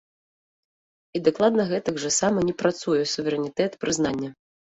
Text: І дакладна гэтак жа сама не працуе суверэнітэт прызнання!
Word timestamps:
І 1.19 1.21
дакладна 1.27 1.65
гэтак 1.73 1.95
жа 2.05 2.11
сама 2.19 2.47
не 2.49 2.55
працуе 2.63 3.03
суверэнітэт 3.13 3.79
прызнання! 3.87 4.29